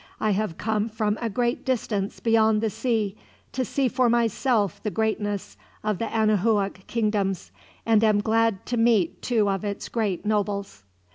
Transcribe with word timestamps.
I 0.19 0.31
have 0.31 0.57
come 0.57 0.89
from 0.89 1.19
a 1.21 1.29
great 1.29 1.63
distance 1.63 2.19
beyond 2.19 2.59
the 2.61 2.71
sea, 2.71 3.15
to 3.51 3.63
see 3.63 3.87
for 3.87 4.09
myself 4.09 4.81
the 4.81 4.89
greatness 4.89 5.57
of 5.83 5.99
the 5.99 6.11
Anahuac 6.11 6.87
kingdoms, 6.87 7.51
and 7.85 8.03
am 8.03 8.19
glad 8.19 8.65
to 8.65 8.77
meet 8.77 9.21
two 9.21 9.47
of 9.47 9.63
its 9.63 9.89
great 9.89 10.25
nobles." 10.25 10.85